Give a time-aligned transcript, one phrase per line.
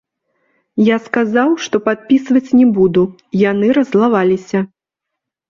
[0.83, 3.03] Я сказаў, што падпісваць не буду,
[3.51, 4.65] яны раззлаваліся.